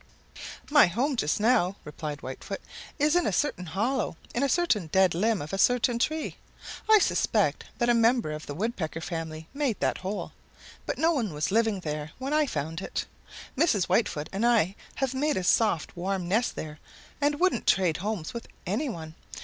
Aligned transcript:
"My 0.71 0.87
home 0.87 1.15
just 1.15 1.39
now," 1.39 1.75
replied 1.83 2.21
Whitefoot, 2.23 2.59
"is 2.97 3.15
in 3.15 3.27
a 3.27 3.31
certain 3.31 3.67
hollow 3.67 4.17
in 4.33 4.41
a 4.41 4.49
certain 4.49 4.87
dead 4.87 5.13
limb 5.13 5.43
of 5.43 5.53
a 5.53 5.59
certain 5.59 5.99
tree. 5.99 6.37
I 6.89 6.97
suspect 6.97 7.65
that 7.77 7.87
a 7.87 7.93
member 7.93 8.31
of 8.31 8.47
the 8.47 8.55
Woodpecker 8.55 9.01
family 9.01 9.47
made 9.53 9.79
that 9.79 9.99
hollow, 9.99 10.31
but 10.87 10.97
no 10.97 11.11
one 11.11 11.33
was 11.35 11.51
living 11.51 11.81
there 11.81 12.13
when 12.17 12.33
I 12.33 12.47
found 12.47 12.81
it. 12.81 13.05
Mrs. 13.55 13.83
Whitefoot 13.85 14.27
and 14.33 14.43
I 14.43 14.75
have 14.95 15.13
made 15.13 15.37
a 15.37 15.43
soft, 15.43 15.95
warm 15.95 16.27
nest 16.27 16.55
there 16.55 16.79
and 17.21 17.39
wouldn't 17.39 17.67
trade 17.67 17.97
homes 17.97 18.33
with 18.33 18.47
any 18.65 18.89
one. 18.89 19.13